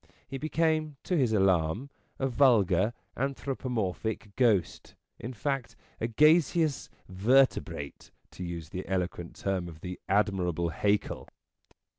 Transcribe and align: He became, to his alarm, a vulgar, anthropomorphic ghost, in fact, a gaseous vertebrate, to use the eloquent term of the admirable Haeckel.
He 0.27 0.39
became, 0.39 0.97
to 1.03 1.15
his 1.15 1.31
alarm, 1.31 1.91
a 2.17 2.27
vulgar, 2.27 2.93
anthropomorphic 3.15 4.35
ghost, 4.35 4.95
in 5.19 5.31
fact, 5.31 5.75
a 5.99 6.07
gaseous 6.07 6.89
vertebrate, 7.07 8.09
to 8.31 8.43
use 8.43 8.69
the 8.69 8.87
eloquent 8.87 9.35
term 9.35 9.67
of 9.67 9.81
the 9.81 9.99
admirable 10.09 10.69
Haeckel. 10.69 11.27